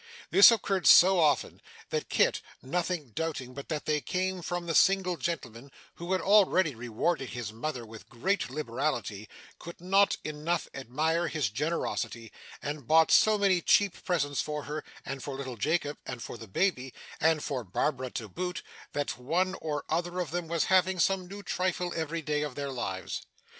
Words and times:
This 0.31 0.49
occurred 0.49 0.87
so 0.87 1.19
often, 1.19 1.61
that 1.91 2.09
Kit, 2.09 2.41
nothing 2.63 3.11
doubting 3.11 3.53
but 3.53 3.69
that 3.69 3.85
they 3.85 4.01
came 4.01 4.41
from 4.41 4.65
the 4.65 4.73
single 4.73 5.15
gentleman 5.15 5.71
who 5.97 6.11
had 6.13 6.21
already 6.21 6.73
rewarded 6.73 7.29
his 7.29 7.53
mother 7.53 7.85
with 7.85 8.09
great 8.09 8.49
liberality, 8.49 9.29
could 9.59 9.79
not 9.79 10.17
enough 10.23 10.67
admire 10.73 11.27
his 11.27 11.51
generosity; 11.51 12.31
and 12.63 12.87
bought 12.87 13.11
so 13.11 13.37
many 13.37 13.61
cheap 13.61 14.03
presents 14.03 14.41
for 14.41 14.63
her, 14.63 14.83
and 15.05 15.21
for 15.23 15.35
little 15.35 15.55
Jacob, 15.55 15.99
and 16.03 16.23
for 16.23 16.35
the 16.35 16.47
baby, 16.47 16.95
and 17.19 17.43
for 17.43 17.63
Barbara 17.63 18.09
to 18.09 18.27
boot, 18.27 18.63
that 18.93 19.19
one 19.19 19.53
or 19.61 19.85
other 19.87 20.19
of 20.19 20.31
them 20.31 20.47
was 20.47 20.63
having 20.63 20.97
some 20.99 21.27
new 21.27 21.43
trifle 21.43 21.93
every 21.95 22.23
day 22.23 22.41
of 22.41 22.55
their 22.55 22.71
lives. 22.71 23.21